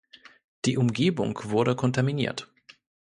[0.65, 2.51] Die Umgebung wurde kontaminiert.